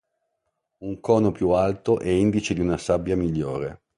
Un 0.79 0.99
cono 0.99 1.31
più 1.31 1.49
alto 1.49 1.99
è 1.99 2.09
indice 2.09 2.55
di 2.55 2.59
una 2.59 2.77
sabbia 2.79 3.15
migliore. 3.15 3.81